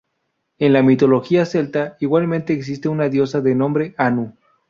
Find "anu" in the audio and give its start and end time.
3.99-4.35